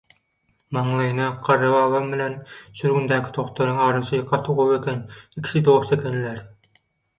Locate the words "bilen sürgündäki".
2.13-3.35